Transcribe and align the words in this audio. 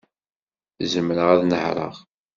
Zemreɣ 0.93 1.27
ad 1.33 1.41
nehṛeɣ. 1.45 1.95